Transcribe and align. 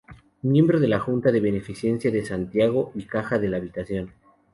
Miembro 0.41 0.79
de 0.79 0.87
la 0.87 0.99
Junta 0.99 1.31
de 1.31 1.39
Beneficencia 1.39 2.09
de 2.09 2.25
Santiago 2.25 2.91
y 2.95 3.03
Caja 3.05 3.37
de 3.37 3.49
la 3.49 3.57
Habitación. 3.57 4.11